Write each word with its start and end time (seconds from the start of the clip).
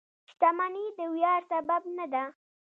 •شتمني 0.29 0.85
د 0.97 0.99
ویاړ 1.13 1.41
سبب 1.51 1.81
نه 1.97 2.05
ده. 2.13 2.23